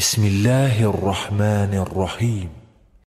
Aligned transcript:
بسم 0.00 0.24
الله 0.24 0.90
الرحمن 0.90 1.72
الرحیم 1.86 2.48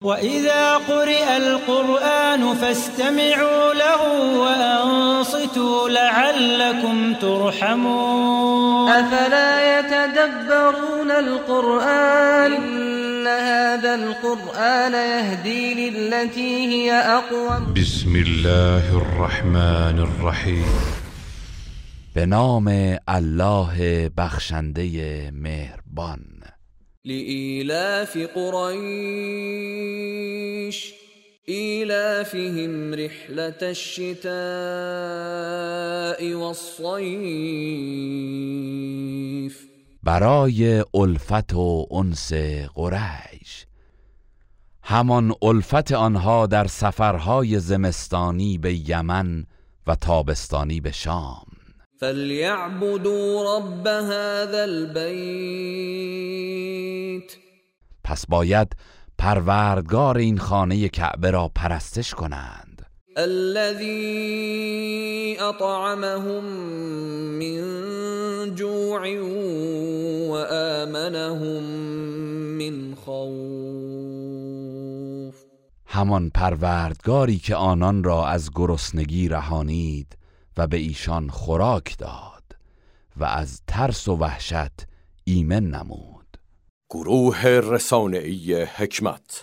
وإذا 0.02 0.77
قرئ 0.77 1.37
القرآن 1.37 2.54
فاستمعوا 2.54 3.75
له 3.75 4.03
وأنصتوا 4.38 5.89
لعلكم 5.89 7.15
ترحمون. 7.15 8.91
أفلا 8.91 9.79
يتدبرون 9.79 11.11
القرآن؟ 11.11 12.53
إن 12.53 13.27
هذا 13.27 13.95
القرآن 13.95 14.93
يهدي 14.93 15.91
للتي 15.91 16.66
هي 16.66 16.93
أقوم. 16.93 17.75
بسم 17.75 18.16
الله 18.16 18.96
الرحمن 18.96 19.98
الرحیم 20.09 20.66
به 22.16 22.25
نام 22.25 22.69
الله 23.09 24.11
بخشنده 24.16 25.30
مهربان. 25.30 26.54
لإيلاف 27.05 28.18
قريش 28.18 28.94
إيلافهم 31.49 32.94
رحلة 32.94 33.58
الشتاء 33.62 34.34
والصيف. 36.34 36.94
برای 40.03 40.84
الفت 40.94 41.55
و 41.55 41.86
انس 41.91 42.33
قریش. 42.75 43.66
همان 44.83 45.34
الفت 45.42 45.92
آنها 45.92 46.47
در 46.47 46.66
سفرهای 46.66 47.61
زمستانی 47.61 48.58
به 48.58 48.89
یمن 48.91 49.47
و 49.86 49.94
تابستانی 49.94 50.80
به 50.80 50.92
شام. 50.92 51.53
فليعبدوا 52.05 53.56
رب 53.56 53.86
هذا 53.86 54.64
البيت. 54.64 55.05
پس 58.05 58.27
باید 58.27 58.77
پروردگار 59.19 60.17
این 60.19 60.39
خانه 60.39 60.88
کعبه 60.88 61.30
را 61.30 61.50
پرستش 61.55 62.14
کنند. 62.14 62.86
الذي 63.16 64.16
أطعمهم 65.41 66.44
من 67.38 67.64
جوع 68.55 69.19
وآمنهم 70.28 71.62
من 72.58 72.94
خوف. 72.94 73.25
همان 75.86 76.30
پروردگاری 76.30 77.38
که 77.38 77.56
آنان 77.56 78.05
را 78.05 78.28
از 78.28 78.50
گرسنگی 78.55 79.28
رهانید 79.28 80.16
و 80.56 80.66
به 80.66 80.77
ایشان 80.77 81.28
خوراک 81.28 81.98
داد 81.98 82.44
و 83.16 83.24
از 83.24 83.62
ترس 83.66 84.08
و 84.08 84.16
وحشت 84.16 84.86
ایمن 85.24 85.64
نمود. 85.64 86.38
گروه 86.91 87.47
رسانه‌ای 87.47 88.62
حکمت 88.62 89.42